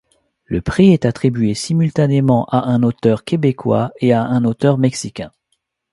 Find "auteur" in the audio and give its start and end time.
2.81-3.23, 4.45-4.79